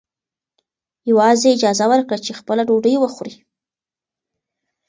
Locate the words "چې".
2.25-2.37